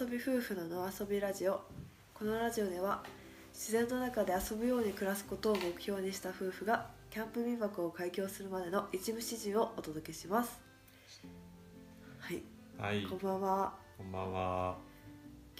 [0.00, 1.60] 遊び夫婦の野遊びラジオ。
[2.14, 3.04] このラジオでは
[3.52, 10.60] 自然の中で遊ぶように暮らすことを目標にした夫婦がキャンプ民泊を開業するまでの一部始終をお届けします。
[12.18, 12.42] はい。
[12.76, 13.74] はい、こんばんは。
[13.96, 14.76] こんばんは。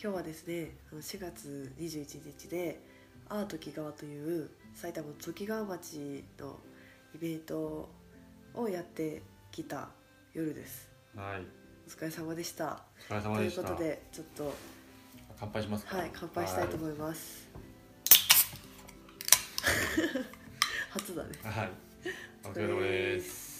[0.03, 2.81] 今日はですねあの4月21日で
[3.29, 6.59] アート木川という埼玉のときがわ町の
[7.15, 7.89] イベント
[8.55, 9.23] をやって
[9.53, 9.91] きた
[10.33, 10.91] 夜です。
[11.15, 13.61] はい、お疲れ様でしたお疲れ様といでした。
[13.63, 14.55] うことでちょっと
[15.39, 15.97] 乾杯しますか？
[15.99, 17.49] はい乾杯したいと思います、
[20.91, 21.55] 初だねはい。
[21.59, 21.71] はい、
[22.45, 23.55] お疲れ様です。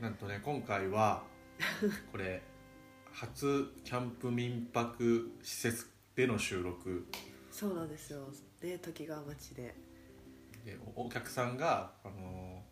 [0.00, 1.22] なんとね、今回は。
[2.12, 2.42] これ。
[3.12, 7.06] 初キャンプ民泊施設での収録。
[7.58, 8.28] そうなんですよ。
[8.62, 9.74] ねときがわ町で。
[10.64, 12.62] でおお客さんがあの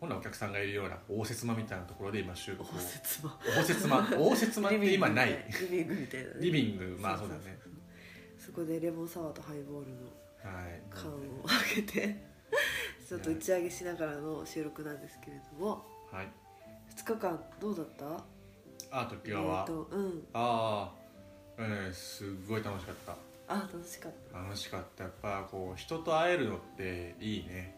[0.00, 2.66] 本来お客さんがいるような応接間みたいなところで今収録を。
[2.76, 3.38] 応接間。
[3.58, 4.18] 応接間。
[4.20, 5.46] 応接間って今ない。
[5.70, 6.34] リビングみたいなね。
[6.40, 7.58] リビングまあそうだね。
[8.38, 10.02] そこでレモンサワーとハイボールの
[10.44, 10.82] はい。
[10.90, 12.24] 缶を開けて
[13.08, 15.84] ちょっと打ち上げしながらの収録なんですけれども。
[16.12, 16.28] はい。
[16.94, 18.24] 2日間どうだった？
[18.90, 20.26] あ時川、えーとうん。
[20.34, 21.06] ああ
[21.58, 23.16] えー、すごい楽しかった
[23.48, 24.38] あ楽しかった。
[24.38, 25.04] 楽しかった。
[25.04, 27.76] やっぱこう人と会えるのっていいね。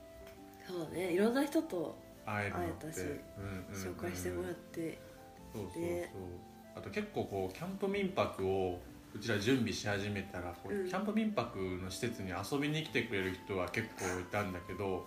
[0.67, 1.13] そうだね。
[1.13, 4.99] いろんな人と会えたしうんうんうん紹介してもらって。
[5.53, 5.83] そうそうそう。
[5.83, 6.11] で
[6.77, 8.79] あと結構こうキャンプ民泊を
[9.15, 10.89] うちら準備し始めたらこう、うん。
[10.89, 15.07] キャンプ民泊の施設に遊びに来てくれる人は結構いたんだけど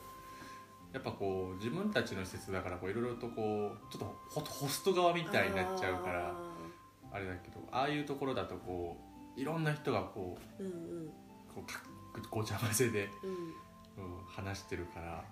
[0.94, 6.34] やっぱこう自分たちの施設だからこういろいろとこうちょっとホホスト側みたいになっちゃうからあ
[7.14, 11.08] あれだけどああいうところだとこういろんな人がこうーうん。
[11.54, 11.82] こうか
[12.30, 15.26] ごちゃ混ぜで、うんうんうん、話してるから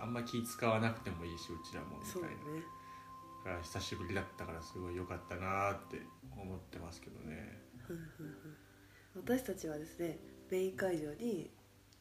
[0.00, 2.28] あんま気使わなくてもいいしうちらもみたいな。
[2.28, 2.34] ね
[3.44, 6.02] だから久しぶりだったからすごい良かったなって
[6.36, 7.58] 思ってますけどね。
[9.16, 10.18] 私たちはですね
[10.50, 11.50] メイン会場に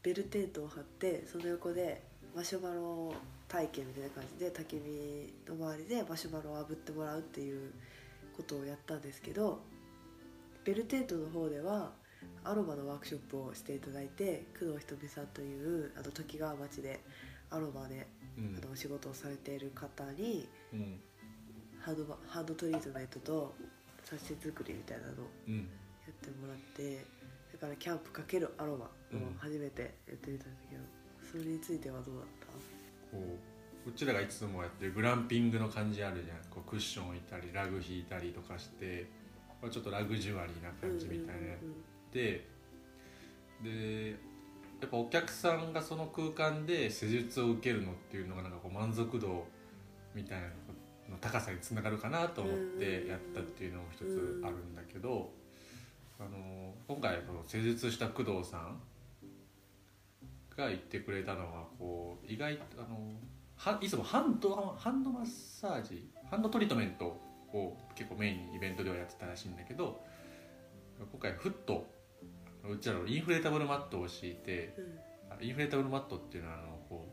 [0.03, 2.03] ベルテントを張ってその横で
[2.35, 3.13] マシュマロ
[3.47, 7.71] 体験みたいな感じで焚き火の周りでマシュマロを炙ってもらうっていう
[8.35, 9.61] ことをやったんですけど
[10.63, 11.91] ベルテントの方では
[12.43, 16.99] アロマのワークショップをしていただいて工藤ひとみさんというあの時川町で
[17.49, 18.57] アロマでうん。
[18.61, 20.99] あのお仕事をされている方にうん。
[21.81, 23.53] ハンドバハンドトリートメントと
[24.03, 25.15] 冊子作りみたいなのを
[25.47, 25.57] うん。
[25.57, 25.63] や
[26.11, 27.05] ってもらって
[27.53, 29.35] だからキャンプ×アロマをうん。
[29.39, 30.83] 初めてやってみたんだけど、
[31.31, 32.25] それについてはどうだっ
[33.11, 33.17] こ
[33.85, 36.37] ううちらがいつもやってるグランピングの感じあるじゃん。
[36.49, 39.07] こうクッション置いたりラグ引いたりとかして
[39.59, 41.73] これちょっとラグジュアリーなた感じみたいなやうんっ
[42.11, 42.45] て
[43.63, 44.15] で
[44.81, 49.45] やっぱお客さんがその空間で施術を受けるのっていうのがなんかこう満足度
[50.15, 50.53] みたいなの
[51.09, 55.31] の高さにつながるかなと思ってやったっていうのも一つあるんだけど、
[56.19, 58.79] あの今回この施術した工藤さん
[60.55, 63.11] が言ってくれたのはこう意外とあの
[63.55, 67.19] はいつもハンドハンドマッサージハンドトリートメント
[67.53, 70.03] を結構メインにイベントではやってたらしいんだけど
[70.99, 71.87] 今回フット
[72.67, 74.99] うちらのインフレータブルマットを敷いてうん。
[75.31, 77.07] あインフレータブルマットっていうのはあのこ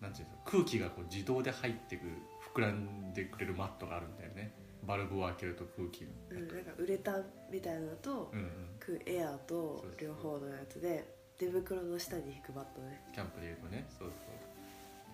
[0.00, 2.12] うなんていうの空気がこう自動で入ってくる
[2.54, 4.52] 膨らんでくれるマットがあるんだよね。
[4.86, 11.08] バルブを開けると空気が、うん、なんかウレタンみたいなのと、うんうん、クエアとそうそう両方のやつで
[11.38, 13.02] 手袋の下に引くバットね。
[13.14, 13.86] キャンプでいうとね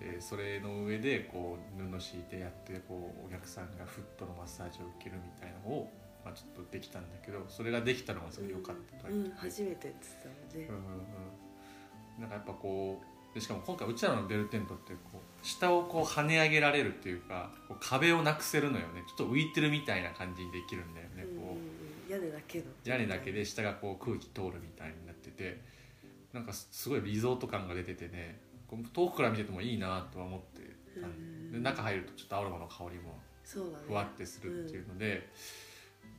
[0.00, 5.90] そうそれの上でこう布敷いてやってこうお客さんがフットのマッサージを受けるみたいなのを、
[6.24, 10.68] まあ、ちょっとできたんだけどそれができたのがすごい良かったとうん、うん初めてって言ってたもんね。
[10.68, 10.92] うん、うん
[12.18, 12.20] うん。
[12.20, 17.50] なんかやっぱこうでしかも今回うちらのベルテントってこう下をこう跳ね上げられるっていうか
[17.80, 19.04] 壁をなくせるのよね。
[19.06, 22.64] ちょっと浮いてるみたいな感じにできるんだよね、こううん、屋根だけの。
[22.84, 25.60] 屋根だけで下がこう空気通るみたいになってて
[26.32, 28.40] なんかすごいリゾート感が出ててね
[28.70, 31.50] こう遠くから見ててもいいなとは思ってたん。
[31.50, 35.28] でうん中入るとちょっとアロマの香りもふわってするっていうので、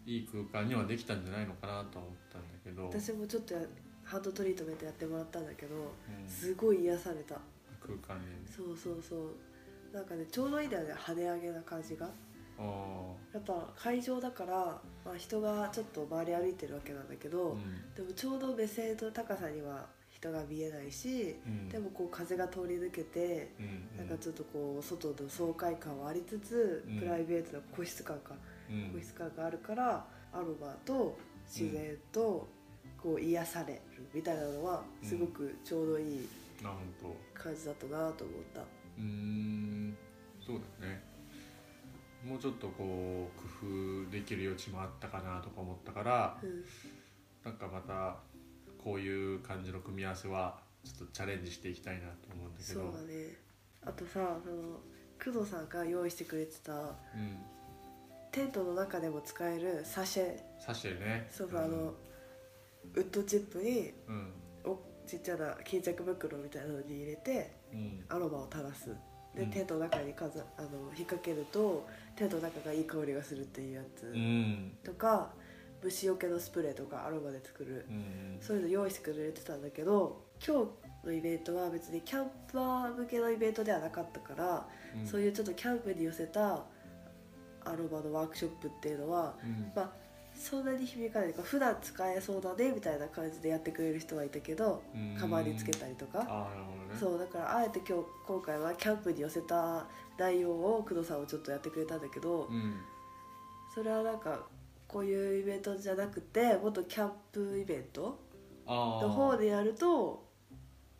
[0.05, 3.61] いい空間にはできたんじゃないのかなとは思ったんだけど、私もちょっとや
[4.03, 6.27] ハンドトリートメントやってもらったんだけどうん。
[6.27, 7.35] すごい癒された。
[7.79, 8.27] 空間に。
[8.27, 9.95] ねそうそうそう。
[9.95, 12.09] なんかねちょうどいいんだよね跳ね上げな感じが。
[12.59, 14.55] あやっぱ会場だから、
[15.05, 17.93] まあ、人がちょっと周り歩いてるわけなんだけあど、うん。
[17.95, 19.85] でもちょうど目線の高さには
[20.21, 21.67] 人が見えないし、うん。
[21.69, 23.97] でもこう風が通り抜けて、うん。
[23.97, 26.99] なんかちょっとこう外の爽快感はありつつ、うん。
[26.99, 28.35] プライベートな個室感か、
[28.69, 28.91] うん。
[28.93, 32.47] 個室感があるからアロマと自然と
[33.01, 33.81] こう癒される
[34.13, 36.29] みたいなのはすごくちょうどいい
[37.33, 39.97] 感じだったなと思った、うーん。
[40.45, 41.01] そうだね。
[42.23, 46.63] もうちょっとこう工夫できる余地もあったかなとか思ったからうん。
[47.43, 48.17] なんかまた
[48.83, 53.37] こういう感じの組み合わせはちょっとチャレンジしていきたいなと思うんだけそうどだね。
[53.85, 54.79] あとさその
[55.23, 56.77] 工藤さんが用意してくれてたう
[57.17, 57.37] ん。
[58.31, 60.37] テントの中でも使えるサシェ。
[60.59, 61.27] サシェね。
[61.29, 61.93] そうそう、あの
[62.95, 64.33] ウッドチップにうん。
[64.63, 68.05] おちっちゃな巾着袋みたいなのに入れてうん。
[68.09, 68.95] アロマを垂らす。
[69.35, 69.51] で、うん。
[69.51, 74.77] テントの中にかざあの引っ掛けるとテントの中がいい香りがするっていうやつ、うん。
[74.83, 75.33] とか
[75.83, 84.67] 虫除けのスプレーとかアロマで作るうんそういうの用意してくれてたんだけど今日のイベントは別にキャンパー向けのイベントではなかったから、
[84.99, 85.07] うん。
[85.07, 86.63] そういうちょっとキャンプに寄せた
[87.63, 89.71] アロマのワークショップっていうのはうん。
[89.75, 89.89] まあ
[90.33, 95.17] そんなに響かないか普段使えそうだねみたいな感じでやってくれる人はいたけどうん。
[95.19, 96.19] カバンにつけたりとか。
[96.19, 96.25] ね。
[96.99, 99.85] そうだからあえて今日今回はキャンプに寄せた
[100.17, 102.75] 内容を工藤さんをちょっとやってくれたんだけどうん。
[103.73, 104.45] それはなんか
[104.91, 108.19] こういうイベントじゃなくてもっとキャンプイベント
[108.67, 110.27] の方でやると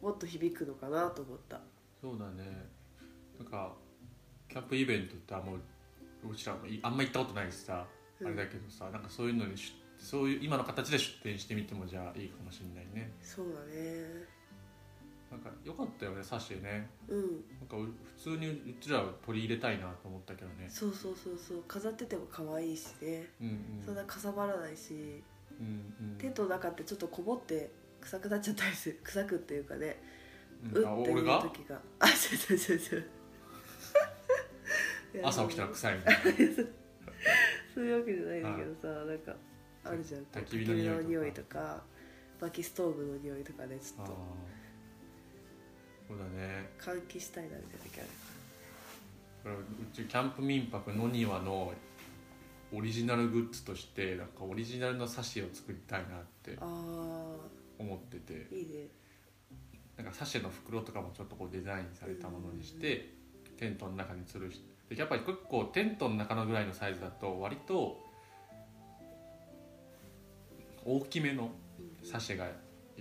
[0.01, 1.59] もっと響くのかなと思った。
[2.01, 2.69] そうだね。
[3.37, 3.73] なんか
[4.47, 5.51] キャンプイベントってあんま
[6.29, 7.85] うちらもいあんま行ったことないしさ、
[8.21, 8.27] うん。
[8.27, 13.11] あれだけどさなんかそういうのに出そういう今の形で出店してみてもじゃあいいかもしれないね。
[13.21, 14.40] そうだね
[15.31, 16.89] なんか良かったよねサッシェね。
[17.07, 17.21] うん。
[17.21, 17.87] なんかう
[18.17, 20.67] 普通にうちらは取り入れたいなと思ったけどね。
[20.67, 21.63] そうそうそうそう。
[21.67, 23.29] 飾ってても可愛いしね。
[23.39, 23.83] うんうん。
[23.85, 25.23] そんなかさばらないし。
[25.57, 26.17] うんうん。
[26.17, 28.99] テントの中ってちょっとこもって臭くなっちゃったりする。
[29.05, 30.03] 臭くっていうかね。
[30.73, 30.85] うん。
[30.85, 31.81] あうっていう時が。
[31.99, 33.03] あそうそうそうそう。
[35.23, 36.21] 朝起きたら臭いみたいな。
[37.73, 39.35] そういうわけじゃないんだけどさなんか
[39.85, 40.23] あるじゃん。
[40.25, 41.81] 焚き火の匂いとか。
[42.41, 44.13] 薪ストーブの匂いとかでちょっと
[46.11, 46.69] そうだね。
[46.77, 48.01] 換気したいなみたいな時
[49.45, 49.55] ある。
[49.55, 51.71] うちキャンプ民泊の庭の
[52.73, 56.65] オリジナルグッズとしてなんかオリジナルのサシェを作りたいなってあ
[57.79, 58.47] 思ってて。
[58.51, 58.87] あいいね。
[59.95, 63.13] なんかサシェの袋とかもちょっとこうデザインされたものにして
[63.57, 67.97] テントの中に吊るしてでやっぱり結構テントの中のぐらいのサイズだと割と
[70.83, 72.05] 大きめのうん。
[72.05, 72.47] サシェが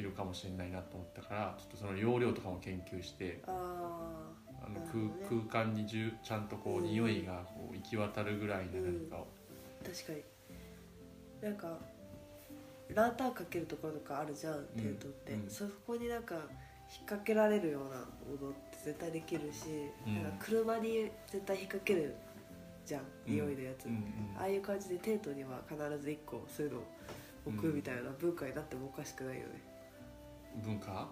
[0.01, 3.51] いるかもしれないなと思ったからちょっとその容量とかも研究してあ
[4.63, 5.11] あのなるほどね。
[5.29, 9.27] 空空間にじゅちゃんとこううん匂いがこう行き渡るぐらいの何かを、
[9.83, 10.23] あ確かに。
[11.43, 11.79] なんか
[12.95, 15.51] ランタンかけるところとかあるじゃんテントって、うん。
[15.51, 16.45] そこになんか引っ
[17.07, 19.67] 掛けられるようなものって絶対できるし、
[20.07, 20.23] うん。
[20.23, 22.15] なんか車に絶対引っ掛ける
[22.85, 23.33] じゃんうん。
[23.33, 24.37] 匂いのやつ、うんうん。
[24.39, 26.83] ああいう感じでテントには必ず1個そういうのを
[27.47, 29.63] 置くみたいな文化になってもおかしくないよね、
[30.57, 31.09] 文化？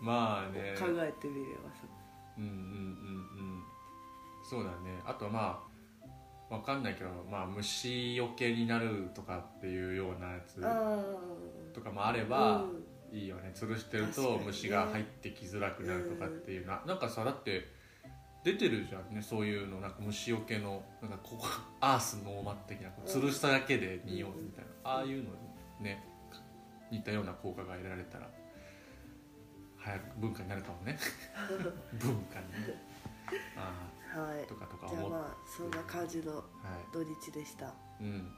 [0.00, 0.74] まあね。
[0.78, 1.86] 考えてみればさ
[2.38, 2.40] う。
[2.40, 3.62] んうんうんうん。
[4.48, 5.00] そうだね。
[5.04, 5.64] あとはま
[6.50, 11.04] あわかんないけど、まあ、虫よけになるとかっていうようなやつあ
[11.74, 12.84] とかもあれあばうん。
[13.10, 13.52] いいよね。
[13.54, 17.66] 吊るしてると虫が入ってきづらくなるとかっていうな、なんかさだって
[18.44, 19.22] 出てるじゃんね。
[19.22, 19.80] そういうの。
[19.80, 21.46] なんか虫よけのなんかここ
[21.80, 25.30] アースノーマ的な吊るしただけで匂うみたいな、ああいうの
[25.80, 26.06] にね
[26.90, 28.28] 似たような効果が得られたら
[29.78, 30.98] 早く文化になるかもね。
[31.98, 32.46] 文化に。
[32.66, 32.88] ね
[33.56, 34.42] あはい。
[34.42, 36.44] あとかとかじゃあ思っまあそんな感じのは
[36.92, 37.66] 土日でした。
[37.66, 38.28] いうん。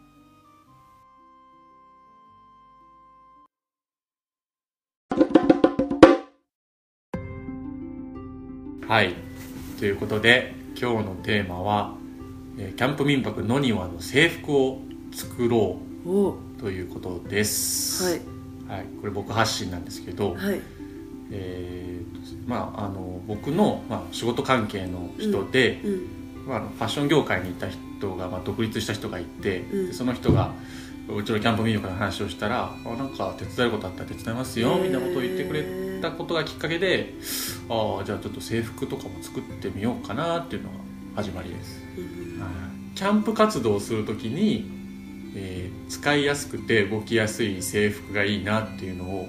[8.87, 9.15] はい。
[9.79, 11.95] ということで今日のテーマは、
[12.59, 14.81] えーキャンプ民泊野庭の制服を
[15.13, 18.05] 作ろうということです。
[18.05, 18.40] はい
[18.71, 20.61] はい、これ僕発信なんですけど、はい。
[21.33, 30.53] えーとまあ、あの僕の、まあ、仕事関係の人で、うんまあ、あのファッション業界にいた人が、まあ、独立した人がいて、うんでその人が
[31.09, 37.15] うちのキャンプ民泊の話をしたらあなんか手伝えることあったら手伝いますよみたいなことを言ってくれたことがきっかけで
[37.69, 40.77] ああじゃあちょっと制服とかも作ってみようかなっていうのが
[41.17, 41.83] 始まりです、
[42.95, 44.80] キャンプ活動をするときに、
[45.35, 49.29] えー使いやすくて動きやすい制服がいいなっていうのを。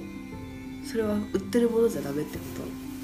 [0.85, 2.43] それは売ってるものじゃダメってこ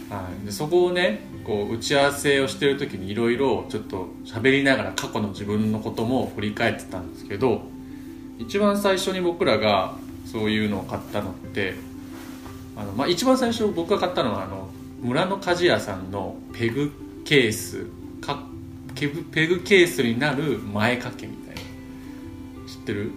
[0.10, 7.62] はい、でそこをねこう打ち合わせをしてる時にいろいろちょっと喋りながら過去の自分のことも振り返ってたんですけど
[8.40, 11.76] 一番最初に僕らがそういうのを買ったのって
[12.78, 14.70] あの、まあ、一番最初僕が買ったのはあの
[15.02, 16.92] 村の鍛冶屋さんのペグ
[17.26, 17.86] ケース。
[18.22, 18.44] か
[18.96, 21.47] ペグペグケースになる前掛けみたいな。
[21.47, 21.47] 知
[22.88, 23.12] ってる、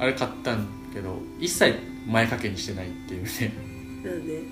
[0.00, 3.30] あれ買ったんだけど一切前掛けにしてないっていうね。
[4.04, 4.42] なんで？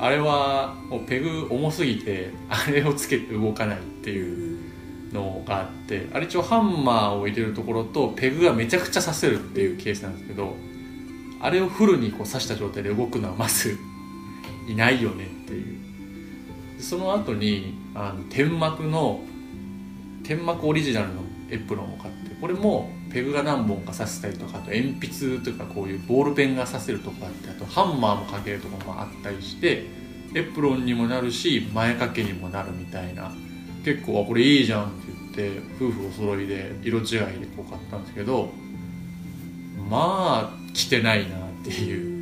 [0.00, 10.56] あれはもうペグ重すぎてあれをつけて動かないってういうんのがあってあれ一応ハンマーを入れるところとペグがめちゃくちゃ刺せるっていうケースなんですけど
[11.40, 13.78] あれをフルにこう刺した状態で動くのはまず
[14.66, 16.82] いないよねっていう。
[16.82, 19.20] その後にあの天幕の
[20.24, 29.86] 天幕オリジナルのエプロンを買ってこれもペグが何本か刺せたりとかあと鉛筆というかこういうボールペンが刺せるとかあってあとハンマーもかけるとこもあったりして
[30.34, 33.32] エプロンにもなるし前掛けにもなるみたいな。
[33.84, 34.88] 結構あこれいいじゃんっ
[35.34, 37.20] て言って夫婦お揃いで色違いで
[37.54, 38.50] こう買ったんですけど
[39.90, 42.14] まあ着てないなっていう。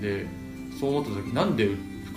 [0.00, 0.26] で
[0.78, 1.68] そう思った時なんで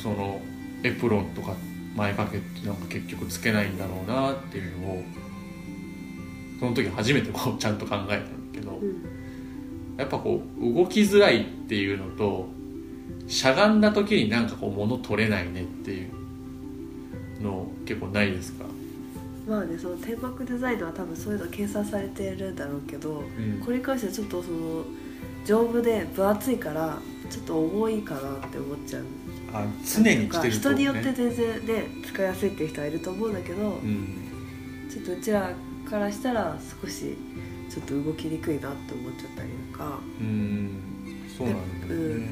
[0.02, 0.40] その
[0.84, 1.56] エプロンとか
[1.96, 5.04] 前掛けってなんか結局つけないんだろうなっていうのを
[6.64, 9.04] その時初めてこうちゃんと考えたんだけどうん。
[9.98, 12.48] やっぱこう動きづらいっていうのと
[13.28, 18.64] しゃがんだ時になんかこう物取れないねっていうの結構ないですか、
[19.46, 23.24] まあねその天幕デザインは多分そういうの計算されてるんだろうけど
[23.66, 24.86] これに関してはちょっとその
[25.46, 26.98] 丈夫で分厚いから
[27.30, 29.04] ちょっと重いかなって思っちゃう。
[29.54, 34.24] あ常に着てると、ね、人によって全然ね使いやすいっていう人はいると思うんだけど、うん。
[34.90, 35.52] ちょっとうちら
[35.94, 37.16] からしたら少し
[37.70, 40.00] ちょっと動きにくいなって思っちゃったりとか。
[40.20, 40.70] うん
[41.38, 42.28] そうなんだよね、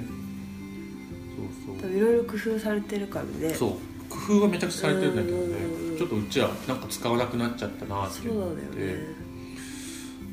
[1.65, 1.81] そうそう。
[1.81, 3.53] 多分いろいろ工夫されてるからね。
[3.53, 3.71] そう。
[4.09, 5.43] 工夫はめちゃくちゃされてるんだけどね。
[5.43, 8.93] うんちょっとうちらなんか使わなくなっちゃったなってそう思っなんだよね。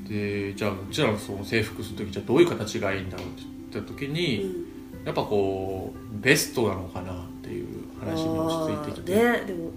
[0.08, 3.42] てでじゃあうちらのその制服する時じゃあどういう形がいいんだろうって
[3.72, 5.04] 言った時うに、ん。
[5.04, 7.66] やっぱこうベストなのかなっていう
[8.00, 9.22] 話に落ち着いてきて、ね。
[9.46, 9.70] でも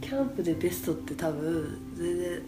[0.00, 2.42] キャンプでベストって多分全然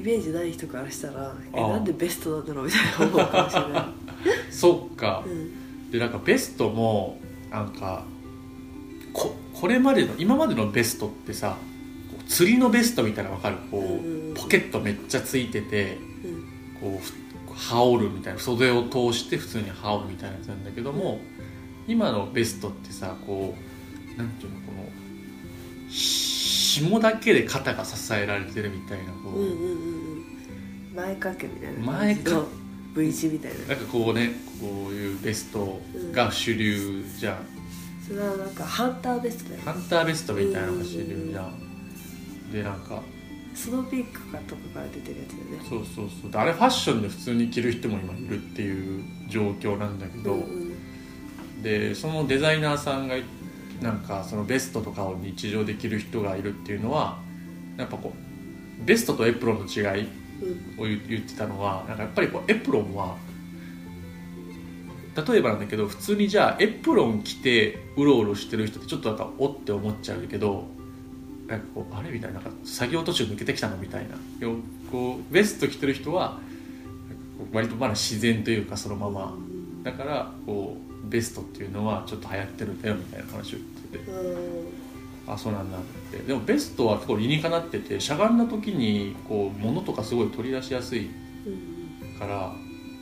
[0.00, 3.84] イメージない人からしたらえなんでベストなんだろうみたいな思うかもしれない、
[4.50, 5.22] そっか。
[5.26, 5.90] うん。
[5.90, 7.18] でなんかベストも
[7.50, 8.04] なんか
[9.12, 11.56] ここれまでの今までのベストってさ
[12.28, 13.56] 釣りのベストみたいなの分かる？
[13.70, 16.80] こう、うんポケットめっちゃついててうん。
[16.80, 17.12] こうふ
[17.52, 21.20] 羽織るみたいな袖を通して普通に羽織るみたいなやつなんだけども
[21.86, 23.54] 今のベストってさこ
[24.14, 24.88] うなんていうのこの
[25.90, 26.29] ひ
[26.70, 30.94] 紐だけで肩が支えられてるみたいなこう、うんうんうんうん。
[30.94, 33.58] 前掛けみたいな前掛感じの V 字みたいな。
[33.66, 35.80] なんかこうねこういうベスト
[36.12, 37.36] が主流じゃん、
[38.06, 43.02] それはなんかハンターベストだよハンターベストみたいなのが主流じゃん、でなんか。
[43.52, 45.66] スノーピークかとかから出てるやつだよね。
[45.68, 46.30] そうそうそう。
[46.30, 51.62] であれファッションで普通に着る人も今いるっていう状況なんだけど、うんうん。
[51.62, 53.16] でそのデザイナーさんが
[53.80, 57.18] なんかそのベストとかを日常で着る人がいるっていうのは
[57.76, 60.08] やっぱこうベストとエプロンの違い
[60.42, 60.82] うん。
[60.82, 63.16] を言言ってたのはなんかやっぱりこうエプロンは
[65.26, 70.66] 例えばなんだけど普通にじゃあエプロン着てうろうろしてる人ってちょっとなんかおって思っちゃうけど
[71.46, 74.46] なんかこうあれみたいななんか作業途中抜けてきたのみたいな。
[74.46, 74.54] よ
[74.90, 76.38] こうベスト着てる人は
[77.52, 79.34] 割とまだ自然というかそのまま。
[79.82, 84.10] だからこうベストっていうのはちょっと流行ってるんだよみたいな話を言ってて。
[84.10, 85.32] うん。
[85.32, 85.80] あそうなんだっ
[86.10, 86.18] て。
[86.18, 91.10] でもベストは結構理にかなっててしゃがんだ時にこう物とかすごい取り出しやすい
[91.46, 92.52] うんから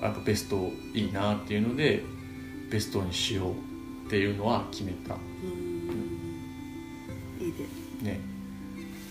[0.00, 2.05] やっぱベストいいなっていうので
[2.71, 3.52] ベストにしよう
[4.07, 5.14] っていうのは決めた。
[5.14, 5.21] うん。
[7.40, 7.52] いい
[8.02, 8.12] ね。
[8.12, 8.21] ね。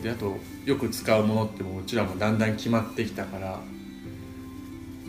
[0.01, 3.59] であとよく使うものってもううちらもだんだん決まってきたから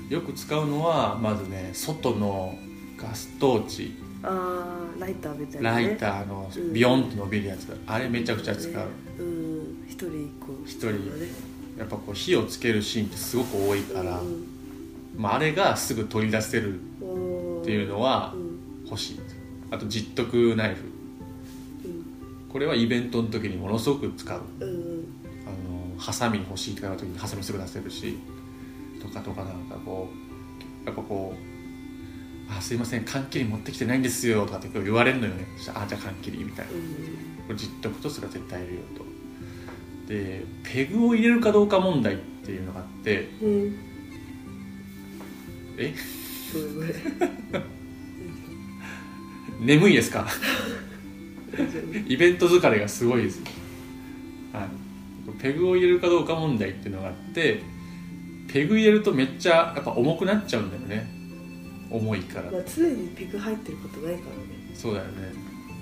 [0.09, 2.55] よく使うのはまずね外の
[3.01, 3.95] ガストーチ。
[4.23, 6.73] あーライターみたいな、ラね、イターのうん。
[6.73, 8.89] ビヨンと伸びるやつあれめちゃくちゃ使う。
[9.21, 9.85] うん。
[9.87, 10.53] 一人一個。
[10.67, 10.93] 一人。
[10.93, 10.99] ね。
[11.79, 14.45] やっぱこう火をつけるシーンってすごく多いから、うん。
[15.17, 16.81] まあ、あれがすぐ取り出せるっ
[17.65, 18.85] ていうのはうん。
[18.87, 19.21] 欲しい。
[19.71, 20.85] あとジットクナイフ。
[22.53, 24.41] これはイベントの時にものすごく使う。
[24.61, 25.05] うんうん。
[25.47, 28.19] あのハサミ欲しいとかの時にハサミすぐ出せるし
[29.01, 30.09] とかとかなんかこ
[30.83, 31.39] うやっぱこう
[32.51, 35.47] 「あすいません缶切り持ってきてないんですよ」とかって言われるのよね。
[35.57, 36.73] そしたらあじゃあ缶切り」みたいな。
[36.73, 36.79] うん
[37.49, 39.05] これじっとくとそれは絶対いるよと。
[40.13, 43.29] でペグを入れるかどうか問題っていうのがあって。
[43.43, 43.75] うん。
[45.79, 45.95] え？
[49.61, 50.27] 眠いですか？
[52.07, 53.43] イベント疲れがすごいです、
[54.53, 54.69] はい、
[55.43, 57.63] ペグを入れるかどうか問題っていうのがあって
[58.53, 61.11] ペグ入れるとめっちゃやっぱ重くなっちゃうんだよね
[61.91, 62.51] 重いから。
[62.51, 64.43] まあ常にピク入ってることないからね。
[64.75, 65.33] そうだよね。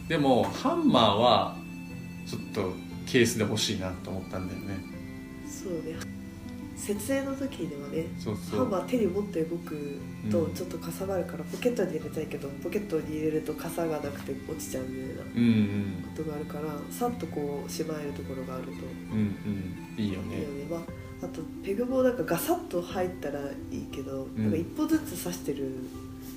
[0.09, 1.57] でもハンマーは
[2.27, 2.73] ちょっと
[3.07, 4.77] ケースで欲しいなと思ったんだよね。
[5.47, 5.97] そうね。
[6.77, 8.61] 設営の時ではねそうそう。
[8.61, 10.55] ハンマー手に持って動くとうん。
[10.55, 18.71] ちょっとかさばるからポケットに入れたいけどポケットに入れると傘がなくて落ちちゃうみたいなことがあるからさっとこうしまえるところがあると。
[19.13, 19.19] うん
[19.97, 20.05] うん。
[20.05, 20.37] いいよね。
[20.37, 20.81] いいよね、まあ、
[21.23, 24.43] あとペグもなんかガサッと入ったらいいけど、うん。
[24.45, 25.71] なんか一歩ずつ刺してる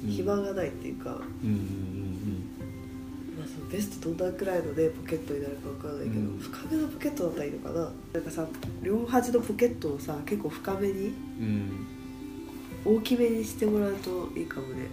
[0.06, 0.10] うん。
[0.10, 2.46] 暇がないっていうか、うんうん
[3.38, 6.38] まあ、そのベストどんなくらいのねポケットになるかわからないけど、うん。
[6.40, 7.92] 深めのポケットだったらいいのかな。
[8.14, 8.48] なんかさ
[8.82, 11.14] 両端のポケットをさ結構深めに
[12.86, 14.88] 大きめにしてもらうといいかもね。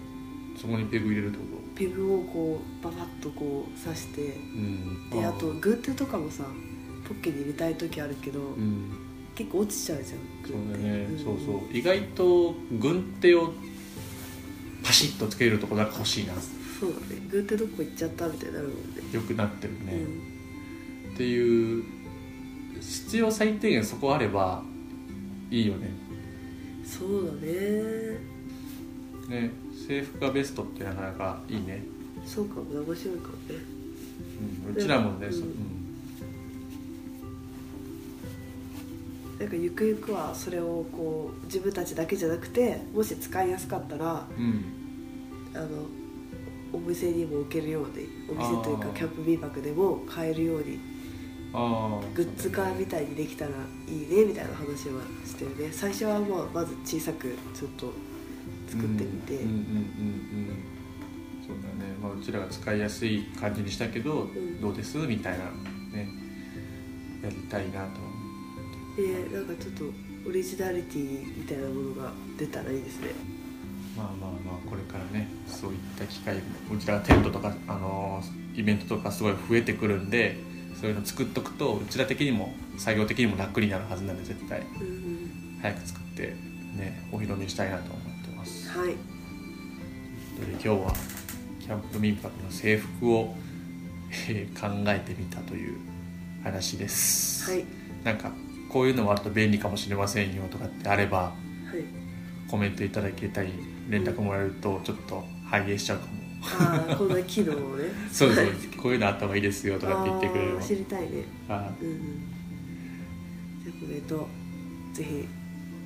[0.60, 1.44] そこにペグ入れるってこ
[1.76, 5.10] ペグをこうババッとこう刺してとうん。
[5.10, 6.44] であと軍手とかもさ
[7.06, 9.05] ポッケに入れたい時あるけど、うん
[9.36, 10.18] 結構落ちちゃうじゃん
[10.50, 11.18] そうだね、ん。
[11.18, 11.76] そうそう。
[11.76, 13.52] 意外と軍手を
[14.82, 16.32] パシッとつけるとこなんか欲しいな。
[16.80, 17.20] そうだね。
[17.30, 18.80] 軍手どこ行っちゃったみたいになるもんね。
[19.12, 21.14] よくなってるね、うん。
[21.14, 21.84] っていう
[22.80, 24.62] 必要最低限そこあれば
[25.50, 25.90] いいよね。
[26.84, 28.18] そうだね。
[29.28, 29.50] ね。
[29.86, 31.84] 制服がベストってなかなかいいね、
[32.24, 32.64] そうかも。
[32.64, 33.76] ね面白いかもね。
[34.66, 35.32] うん、うちらもね、うん。
[35.32, 35.44] そ
[39.46, 44.64] なんかゆくゆくはそれをこう自分たちだけじゃなくてもし使いやすかったらうん、うん
[45.54, 45.66] あの
[46.72, 50.78] お店にも置けるようにお店というかキャンプ民泊でも買えるように
[52.12, 53.52] グッズ化みたいにできたら
[53.88, 55.72] いいねみたいな話はしてるね。
[55.72, 57.92] 最初はまあまず小さくちょっと
[58.68, 60.58] 作ってみて、うんうんうんうん
[61.46, 64.60] そうだね、まあ、うちらが使いやすい感じにしたけど、ん。
[64.60, 64.98] どうです？
[64.98, 65.44] みたいな
[65.96, 66.08] ね。
[67.22, 68.00] やりたいなと
[68.96, 69.84] でなんかちょっと
[70.28, 73.08] オリジナリティみたいなものが出たらいいですね。
[73.96, 76.40] まあまあまあこれからねそういった機会も
[76.74, 80.38] うちらがテントとか、あのーイベントとかすごい増えてくるんで
[80.80, 84.60] そういうの作っとくとうちら的にも作業的にも楽になるはずなんで絶対。
[84.60, 85.58] うんうん。
[85.60, 86.34] 早く作って
[86.74, 88.68] ねお披露目したいなと思ってます。
[88.70, 88.88] はい。
[88.88, 88.94] で
[90.52, 90.94] 今日は
[91.60, 93.34] キャンプ民泊の制服を、
[94.28, 95.78] えー考えてみたという
[96.42, 97.64] 話です、はい。
[98.04, 98.32] なんか
[98.68, 101.32] こういうのもあると便利かもしれませんよとかってあればは
[101.74, 102.50] い。
[102.50, 103.52] コメントいただけたり
[103.88, 106.12] 連絡もらえるとちょっと反映しちゃうかも。
[106.42, 107.84] ああこんな機能をね。
[108.12, 108.44] そうそう。
[108.44, 108.54] はい。
[108.76, 111.02] こういうのあった方がいいですよとかって言ってくれればあー知りたい。
[111.02, 111.08] ね
[111.48, 111.98] あうんうん。
[113.64, 114.28] じゃあコメント
[114.92, 115.26] ぜひ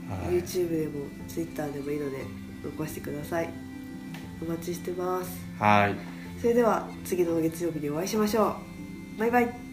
[0.09, 0.35] はい。
[0.35, 2.17] YouTube でも Twitter でもいいので
[2.65, 3.49] 残してください。
[4.43, 5.31] お待ちしてます。
[5.59, 5.95] はい。
[6.41, 8.57] それでは次の月曜日にお会いしましょ
[9.17, 9.21] う。
[9.21, 9.70] バイバイ